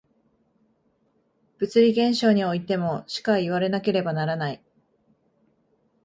[1.59, 4.63] 物理現象においてもしかいわなければならない。